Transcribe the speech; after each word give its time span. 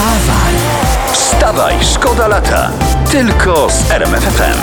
Wstawaj! 0.00 0.54
Wstawaj, 1.12 1.74
szkoda 1.80 2.28
lata. 2.28 2.70
Tylko 3.12 3.68
z 3.70 3.90
RMFFM. 3.90 4.58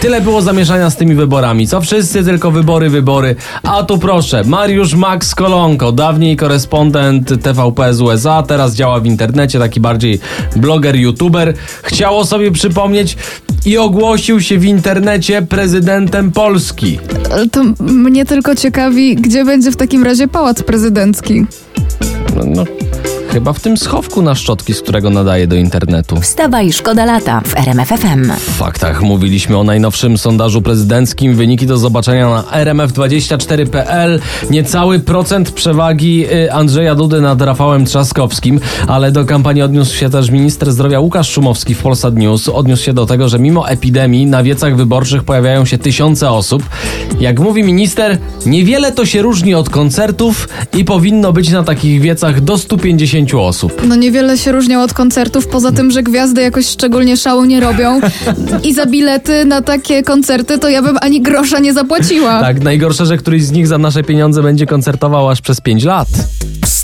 Tyle 0.00 0.20
było 0.20 0.42
zamieszania 0.42 0.90
z 0.90 0.96
tymi 0.96 1.14
wyborami. 1.14 1.66
Co 1.68 1.80
wszyscy 1.80 2.24
tylko 2.24 2.50
wybory, 2.50 2.90
wybory. 2.90 3.36
A 3.62 3.82
tu 3.82 3.98
proszę, 3.98 4.44
Mariusz 4.44 4.94
Max 4.94 5.34
Kolonko, 5.34 5.92
dawniej 5.92 6.36
korespondent 6.36 7.42
TVP 7.42 7.94
z 7.94 8.00
USA, 8.00 8.42
teraz 8.42 8.74
działa 8.74 9.00
w 9.00 9.06
internecie, 9.06 9.58
taki 9.58 9.80
bardziej 9.80 10.20
bloger, 10.56 10.96
youtuber. 10.96 11.54
Chciało 11.82 12.24
sobie 12.24 12.50
przypomnieć 12.50 13.16
i 13.66 13.78
ogłosił 13.78 14.40
się 14.40 14.58
w 14.58 14.64
internecie 14.64 15.42
prezydentem 15.42 16.32
Polski. 16.32 16.98
To 17.52 17.62
mnie 17.80 18.24
tylko 18.24 18.54
ciekawi, 18.54 19.16
gdzie 19.16 19.44
będzie 19.44 19.72
w 19.72 19.76
takim 19.76 20.04
razie 20.04 20.28
pałac 20.28 20.62
prezydencki. 20.62 21.46
No, 22.34 22.42
no 22.42 23.23
chyba 23.34 23.52
w 23.52 23.60
tym 23.60 23.76
schowku 23.76 24.22
na 24.22 24.34
szczotki, 24.34 24.74
z 24.74 24.80
którego 24.80 25.10
nadaje 25.10 25.46
do 25.46 25.56
internetu. 25.56 26.20
Wstawaj, 26.20 26.72
szkoda 26.72 27.04
lata 27.04 27.40
w 27.40 27.56
RMFFM. 27.56 28.32
W 28.36 28.56
faktach 28.56 29.02
mówiliśmy 29.02 29.58
o 29.58 29.64
najnowszym 29.64 30.18
sondażu 30.18 30.62
prezydenckim. 30.62 31.34
Wyniki 31.34 31.66
do 31.66 31.78
zobaczenia 31.78 32.28
na 32.28 32.42
rmf24.pl. 32.42 34.20
Niecały 34.50 35.00
procent 35.00 35.50
przewagi 35.50 36.26
y, 36.32 36.52
Andrzeja 36.52 36.94
Dudy 36.94 37.20
nad 37.20 37.42
Rafałem 37.42 37.84
Trzaskowskim, 37.84 38.60
ale 38.88 39.12
do 39.12 39.24
kampanii 39.24 39.62
odniósł 39.62 39.96
się 39.96 40.10
też 40.10 40.30
minister 40.30 40.72
zdrowia 40.72 41.00
Łukasz 41.00 41.30
Szumowski 41.30 41.74
w 41.74 41.82
Polsat 41.82 42.16
News. 42.16 42.48
Odniósł 42.48 42.82
się 42.84 42.92
do 42.92 43.06
tego, 43.06 43.28
że 43.28 43.38
mimo 43.38 43.68
epidemii 43.68 44.26
na 44.26 44.42
wiecach 44.42 44.76
wyborczych 44.76 45.24
pojawiają 45.24 45.64
się 45.64 45.78
tysiące 45.78 46.30
osób. 46.30 46.62
Jak 47.20 47.40
mówi 47.40 47.62
minister, 47.62 48.18
niewiele 48.46 48.92
to 48.92 49.06
się 49.06 49.22
różni 49.22 49.54
od 49.54 49.70
koncertów 49.70 50.48
i 50.76 50.84
powinno 50.84 51.32
być 51.32 51.50
na 51.50 51.62
takich 51.62 52.00
wiecach 52.00 52.40
do 52.40 52.58
150 52.58 53.23
osób. 53.32 53.82
No 53.88 53.96
niewiele 53.96 54.38
się 54.38 54.52
różnią 54.52 54.82
od 54.82 54.92
koncertów, 54.92 55.46
poza 55.46 55.72
tym, 55.72 55.90
że 55.90 56.02
gwiazdy 56.02 56.42
jakoś 56.42 56.66
szczególnie 56.66 57.16
szału 57.16 57.44
nie 57.44 57.60
robią. 57.60 58.00
I 58.64 58.74
za 58.74 58.86
bilety 58.86 59.44
na 59.44 59.62
takie 59.62 60.02
koncerty 60.02 60.58
to 60.58 60.68
ja 60.68 60.82
bym 60.82 60.96
ani 61.00 61.20
grosza 61.20 61.58
nie 61.58 61.72
zapłaciła. 61.72 62.40
Tak, 62.40 62.60
najgorsze, 62.62 63.06
że 63.06 63.16
któryś 63.16 63.44
z 63.44 63.52
nich 63.52 63.66
za 63.66 63.78
nasze 63.78 64.02
pieniądze 64.02 64.42
będzie 64.42 64.66
koncertował 64.66 65.28
aż 65.30 65.40
przez 65.40 65.60
5 65.60 65.84
lat. 65.84 66.08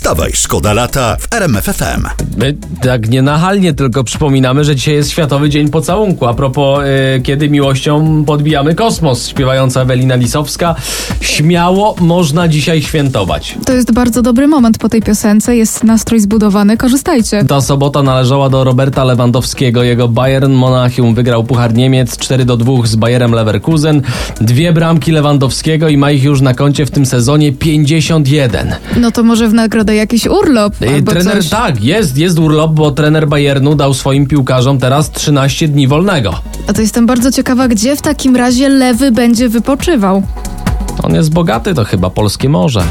Wstawaj, 0.01 0.31
szkoda 0.33 0.73
lata 0.73 1.17
w 1.19 1.33
RMFFM. 1.33 2.07
My 2.37 2.55
tak 2.81 3.09
nienachalnie 3.09 3.73
tylko 3.73 4.03
przypominamy, 4.03 4.63
że 4.63 4.75
dzisiaj 4.75 4.93
jest 4.93 5.09
Światowy 5.09 5.49
Dzień 5.49 5.69
Pocałunku. 5.69 6.25
A 6.25 6.33
propos, 6.33 6.79
y, 7.17 7.21
kiedy 7.21 7.49
miłością 7.49 8.23
podbijamy 8.25 8.75
kosmos, 8.75 9.27
śpiewająca 9.27 9.81
Ewelina 9.81 10.15
Lisowska. 10.15 10.75
Śmiało 11.19 11.95
można 11.99 12.47
dzisiaj 12.47 12.81
świętować. 12.81 13.57
To 13.65 13.73
jest 13.73 13.91
bardzo 13.91 14.21
dobry 14.21 14.47
moment 14.47 14.77
po 14.77 14.89
tej 14.89 15.01
piosence, 15.01 15.55
jest 15.55 15.83
nastrój 15.83 16.19
zbudowany, 16.19 16.77
korzystajcie. 16.77 17.45
Ta 17.45 17.61
sobota 17.61 18.03
należała 18.03 18.49
do 18.49 18.63
Roberta 18.63 19.03
Lewandowskiego. 19.03 19.83
Jego 19.83 20.07
Bayern 20.07 20.53
Monachium 20.53 21.15
wygrał 21.15 21.43
Puchar 21.43 21.73
Niemiec 21.73 22.17
4 22.17 22.45
do 22.45 22.57
2 22.57 22.73
z 22.85 22.95
Bayerem 22.95 23.31
Leverkusen. 23.31 24.01
Dwie 24.41 24.73
bramki 24.73 25.11
Lewandowskiego 25.11 25.89
i 25.89 25.97
ma 25.97 26.11
ich 26.11 26.23
już 26.23 26.41
na 26.41 26.53
koncie 26.53 26.85
w 26.85 26.91
tym 26.91 27.05
sezonie 27.05 27.51
51. 27.51 28.75
No 28.97 29.11
to 29.11 29.23
może 29.23 29.49
w 29.49 29.53
nagrodę 29.53 29.90
jakiś 29.93 30.27
urlop 30.27 30.73
albo 30.95 31.11
trener, 31.11 31.37
coś. 31.37 31.49
tak, 31.49 31.83
jest, 31.83 32.17
jest 32.17 32.39
urlop, 32.39 32.71
bo 32.71 32.91
trener 32.91 33.27
Bayernu 33.27 33.75
dał 33.75 33.93
swoim 33.93 34.27
piłkarzom 34.27 34.79
teraz 34.79 35.11
13 35.11 35.67
dni 35.67 35.87
wolnego. 35.87 36.33
A 36.67 36.73
to 36.73 36.81
jestem 36.81 37.05
bardzo 37.05 37.31
ciekawa, 37.31 37.67
gdzie 37.67 37.95
w 37.95 38.01
takim 38.01 38.35
razie 38.35 38.69
lewy 38.69 39.11
będzie 39.11 39.49
wypoczywał. 39.49 40.23
On 41.03 41.15
jest 41.15 41.33
bogaty, 41.33 41.73
to 41.73 41.85
chyba 41.85 42.09
polskie 42.09 42.49
morze. 42.49 42.83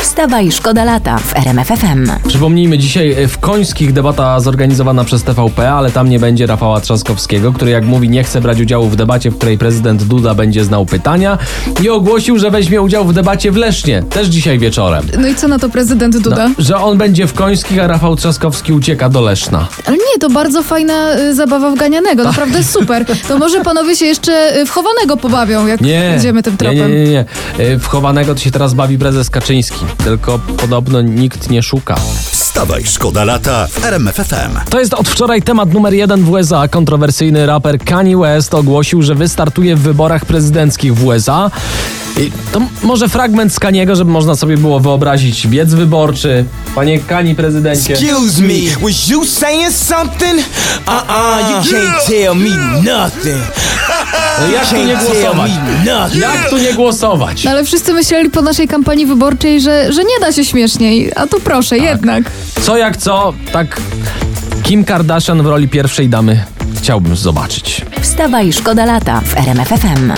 Wstawaj, 0.00 0.52
szkoda 0.52 0.84
lata 0.84 1.18
w 1.18 1.36
RMFFM. 1.36 2.10
Przypomnijmy, 2.28 2.78
dzisiaj 2.78 3.28
w 3.28 3.38
Końskich 3.38 3.92
debata 3.92 4.40
zorganizowana 4.40 5.04
przez 5.04 5.22
TVP, 5.22 5.70
ale 5.72 5.90
tam 5.90 6.08
nie 6.08 6.18
będzie 6.18 6.46
Rafała 6.46 6.80
Trzaskowskiego, 6.80 7.52
który 7.52 7.70
jak 7.70 7.84
mówi 7.84 8.08
nie 8.08 8.24
chce 8.24 8.40
brać 8.40 8.60
udziału 8.60 8.88
w 8.88 8.96
debacie, 8.96 9.30
w 9.30 9.36
której 9.38 9.58
prezydent 9.58 10.02
Duda 10.02 10.34
będzie 10.34 10.64
znał 10.64 10.86
pytania 10.86 11.38
i 11.82 11.88
ogłosił, 11.90 12.38
że 12.38 12.50
weźmie 12.50 12.82
udział 12.82 13.04
w 13.04 13.12
debacie 13.12 13.52
w 13.52 13.56
Lesznie, 13.56 14.02
też 14.02 14.28
dzisiaj 14.28 14.58
wieczorem. 14.58 15.04
No 15.18 15.28
i 15.28 15.34
co 15.34 15.48
na 15.48 15.58
to 15.58 15.68
prezydent 15.68 16.18
Duda? 16.18 16.48
No, 16.48 16.54
że 16.58 16.76
on 16.76 16.98
będzie 16.98 17.26
w 17.26 17.32
Końskich, 17.34 17.78
a 17.78 17.86
Rafał 17.86 18.16
Trzaskowski 18.16 18.72
ucieka 18.72 19.08
do 19.08 19.20
Leszna. 19.20 19.68
Ale 19.86 19.96
nie, 19.96 20.18
to 20.20 20.28
bardzo 20.30 20.62
fajna 20.62 21.16
y, 21.18 21.34
zabawa 21.34 21.70
w 21.70 21.74
ganianego, 21.78 22.24
naprawdę 22.24 22.64
super. 22.64 23.04
To 23.28 23.38
może 23.38 23.60
panowie 23.60 23.96
się 23.96 24.06
jeszcze 24.06 24.56
y, 24.60 24.66
w 24.66 24.70
chowanego 24.70 25.16
pobawią, 25.16 25.66
jak 25.66 25.80
Nie, 25.80 26.14
idziemy 26.18 26.42
tym 26.42 26.52
nie, 26.52 26.58
tropem. 26.58 26.76
nie, 26.92 27.04
nie, 27.04 27.10
nie. 27.10 27.24
Y, 27.60 27.78
W 27.78 27.86
chowanego 27.86 28.34
to 28.34 28.40
się 28.40 28.50
teraz 28.50 28.74
bawi 28.74 28.98
prezes 28.98 29.30
Kaczyński, 29.30 29.71
tylko 30.04 30.38
podobno 30.38 31.02
nikt 31.02 31.50
nie 31.50 31.62
szuka. 31.62 31.96
Wstawaj, 32.30 32.84
szkoda 32.84 33.24
lata 33.24 33.66
w 33.66 33.84
RMFFM. 33.84 34.70
To 34.70 34.80
jest 34.80 34.94
od 34.94 35.08
wczoraj 35.08 35.42
temat 35.42 35.72
numer 35.72 35.94
jeden 35.94 36.24
w 36.24 36.30
USA. 36.30 36.68
Kontrowersyjny 36.68 37.46
raper 37.46 37.78
Kanye 37.78 38.16
West 38.16 38.54
ogłosił, 38.54 39.02
że 39.02 39.14
wystartuje 39.14 39.76
w 39.76 39.80
wyborach 39.80 40.24
prezydenckich 40.24 40.94
w 40.94 41.04
USA. 41.04 41.50
I 42.18 42.30
to 42.52 42.60
może 42.82 43.08
fragment 43.08 43.54
z 43.54 43.60
Kaniego, 43.60 43.96
żeby 43.96 44.10
można 44.10 44.34
sobie 44.34 44.56
było 44.56 44.80
wyobrazić 44.80 45.48
wiec 45.48 45.74
wyborczy. 45.74 46.44
Panie 46.74 46.98
Kani 46.98 47.34
prezydencie. 47.34 47.94
Excuse 47.94 48.42
me, 48.42 48.86
was 48.86 49.08
you 49.08 49.24
saying 49.24 49.72
something? 49.72 50.34
Uh-uh, 50.86 51.50
you 51.50 51.72
can't 51.72 52.06
tell 52.06 52.34
me 52.34 52.50
nothing. 52.82 53.42
No 54.40 54.46
jak 54.52 54.66
tu 54.68 54.76
nie 54.76 54.96
głosować? 54.96 55.50
Jak 56.14 56.50
tu 56.50 56.58
nie 56.58 56.74
głosować? 56.74 57.44
No 57.44 57.50
ale 57.50 57.64
wszyscy 57.64 57.92
myśleli 57.92 58.30
po 58.30 58.42
naszej 58.42 58.68
kampanii 58.68 59.06
wyborczej, 59.06 59.60
że, 59.60 59.92
że 59.92 60.04
nie 60.04 60.20
da 60.20 60.32
się 60.32 60.44
śmieszniej, 60.44 61.12
a 61.16 61.26
tu 61.26 61.40
proszę, 61.40 61.76
Tak. 61.76 61.84
jednak. 61.84 62.24
Co 62.62 62.76
jak 62.76 62.96
co, 62.96 63.32
tak 63.52 63.80
Kim 64.62 64.84
Kardashian 64.84 65.42
w 65.42 65.46
roli 65.46 65.68
pierwszej 65.68 66.08
damy 66.08 66.44
chciałbym 66.78 67.16
zobaczyć. 67.16 67.84
Wstawaj, 68.00 68.52
szkoda 68.52 68.84
lata 68.84 69.20
w 69.24 69.36
RMFFM. 69.36 70.12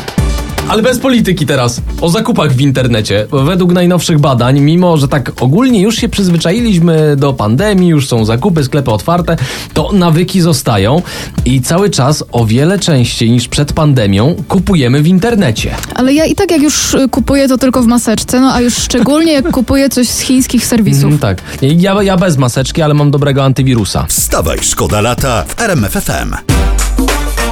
Ale 0.68 0.82
bez 0.82 0.98
polityki 0.98 1.46
teraz. 1.46 1.80
O 2.00 2.08
zakupach 2.10 2.52
w 2.52 2.60
internecie. 2.60 3.26
Według 3.32 3.72
najnowszych 3.72 4.18
badań, 4.18 4.60
mimo 4.60 4.96
że 4.96 5.08
tak 5.08 5.32
ogólnie 5.40 5.82
już 5.82 5.96
się 5.96 6.08
przyzwyczailiśmy 6.08 7.16
do 7.16 7.32
pandemii, 7.32 7.88
już 7.88 8.08
są 8.08 8.24
zakupy, 8.24 8.64
sklepy 8.64 8.90
otwarte, 8.90 9.36
to 9.74 9.92
nawyki 9.92 10.40
zostają 10.40 11.02
i 11.44 11.60
cały 11.60 11.90
czas 11.90 12.24
o 12.32 12.46
wiele 12.46 12.78
częściej 12.78 13.30
niż 13.30 13.48
przed 13.48 13.72
pandemią 13.72 14.36
kupujemy 14.48 15.02
w 15.02 15.06
internecie. 15.06 15.74
Ale 15.94 16.14
ja 16.14 16.24
i 16.24 16.34
tak 16.34 16.50
jak 16.50 16.62
już 16.62 16.94
y, 16.94 17.08
kupuję, 17.08 17.48
to 17.48 17.58
tylko 17.58 17.82
w 17.82 17.86
maseczce, 17.86 18.40
no 18.40 18.52
a 18.54 18.60
już 18.60 18.74
szczególnie 18.74 19.32
jak 19.32 19.50
kupuję 19.58 19.88
coś 19.88 20.08
z 20.08 20.20
chińskich 20.20 20.66
serwisów. 20.66 21.04
Mm, 21.04 21.18
tak. 21.18 21.42
Ja, 21.62 22.02
ja 22.02 22.16
bez 22.16 22.36
maseczki, 22.36 22.82
ale 22.82 22.94
mam 22.94 23.10
dobrego 23.10 23.44
antywirusa. 23.44 24.06
Wstawaj, 24.08 24.58
szkoda 24.62 25.00
lata 25.00 25.44
w 25.48 25.60
RMFFM. 25.60 26.53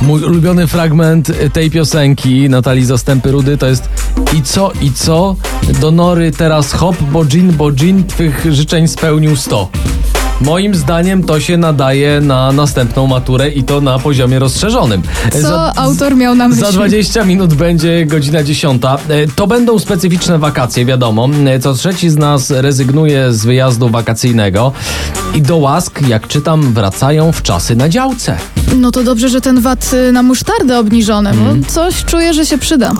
Mój 0.02 0.24
ulubiony 0.24 0.66
fragment 0.66 1.32
tej 1.52 1.70
piosenki 1.70 2.48
Natalii 2.48 2.84
Zastępy 2.84 3.32
Rudy 3.32 3.56
to 3.58 3.66
jest 3.66 3.88
I 4.36 4.42
co, 4.42 4.72
i 4.80 4.92
co? 4.92 5.36
Do 5.80 5.90
nory 5.90 6.30
teraz 6.30 6.72
hop, 6.72 6.96
bo 7.02 7.24
dżin, 7.24 7.52
bo 7.52 7.72
dżin 7.72 8.04
twych 8.04 8.46
życzeń 8.50 8.88
spełnił 8.88 9.36
100. 9.36 9.68
Moim 10.44 10.74
zdaniem 10.74 11.24
to 11.24 11.40
się 11.40 11.56
nadaje 11.56 12.20
na 12.20 12.52
następną 12.52 13.06
maturę 13.06 13.48
i 13.48 13.64
to 13.64 13.80
na 13.80 13.98
poziomie 13.98 14.38
rozszerzonym. 14.38 15.02
Co 15.42 15.76
autor 15.78 16.16
miał 16.16 16.34
na 16.34 16.48
myśli? 16.48 16.64
Za 16.64 16.72
20 16.72 17.24
minut 17.24 17.54
będzie 17.54 18.06
godzina 18.06 18.42
10. 18.42 18.82
E, 18.84 18.88
To 19.36 19.46
będą 19.46 19.78
specyficzne 19.78 20.38
wakacje, 20.38 20.84
wiadomo. 20.84 21.28
E, 21.46 21.58
Co 21.60 21.74
trzeci 21.74 22.10
z 22.10 22.16
nas 22.16 22.50
rezygnuje 22.50 23.32
z 23.32 23.44
wyjazdu 23.44 23.88
wakacyjnego 23.88 24.72
i 25.34 25.42
do 25.42 25.56
łask, 25.56 26.00
jak 26.08 26.28
czytam, 26.28 26.72
wracają 26.72 27.32
w 27.32 27.42
czasy 27.42 27.76
na 27.76 27.88
działce. 27.88 28.36
No 28.76 28.90
to 28.90 29.04
dobrze, 29.04 29.28
że 29.28 29.40
ten 29.40 29.60
VAT 29.60 29.90
y, 30.08 30.12
na 30.12 30.22
musztardę 30.22 30.78
obniżony, 30.78 31.30
bo 31.34 31.66
coś 31.72 32.04
czuję, 32.04 32.34
że 32.34 32.46
się 32.46 32.58
przyda. 32.58 32.92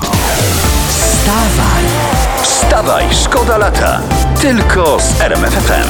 Wstawaj, 0.89 1.85
wstawaj, 2.43 3.05
szkoda 3.25 3.59
lata. 3.59 4.01
Tylko 4.41 4.99
z 5.01 5.21
RMFFM. 5.21 5.89